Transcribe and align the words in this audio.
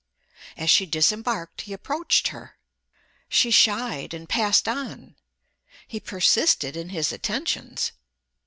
As 0.57 0.71
she 0.71 0.87
disembarked 0.87 1.61
he 1.61 1.73
approached 1.73 2.29
her. 2.29 2.57
She 3.29 3.51
shied 3.51 4.15
and 4.15 4.27
passed 4.27 4.67
on. 4.67 5.15
He 5.87 5.99
persisted 5.99 6.75
in 6.75 6.89
his 6.89 7.11
attentions. 7.11 7.91